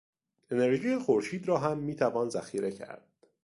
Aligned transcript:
انرژی 0.51 0.97
خورشید 0.97 1.47
را 1.47 1.57
هم 1.59 1.77
میتوان 1.77 2.29
ذخیره 2.29 2.71
کرد. 2.71 3.07